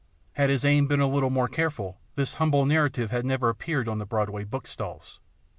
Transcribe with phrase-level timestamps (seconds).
[0.33, 3.99] Had his aim been a little more careful this humble narrative had never appeared on
[3.99, 5.19] the Broadway bookstalls.